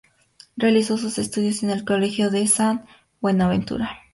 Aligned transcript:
Realizó 0.57 0.97
sus 0.97 1.19
estudios 1.19 1.61
en 1.61 1.69
el 1.69 1.85
colegio 1.85 2.31
San 2.47 2.85
Buenaventura. 3.21 3.99